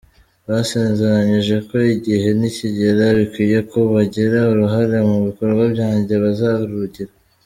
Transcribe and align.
Bansezeranyije 0.47 1.55
ko 1.67 1.77
igihe 1.95 2.29
nikigera 2.39 3.03
bikwiye 3.19 3.59
ko 3.71 3.79
bagira 3.93 4.39
uruhare 4.51 4.97
mu 5.09 5.17
bikorwa 5.25 5.63
byanjye 5.73 6.13
bazarugira. 6.25 7.13